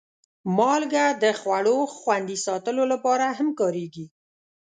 مالګه 0.57 1.05
د 1.23 1.25
خوړو 1.39 1.77
خوندي 1.97 2.37
ساتلو 2.45 2.83
لپاره 2.93 3.25
هم 3.37 3.49
کارېږي. 3.59 4.05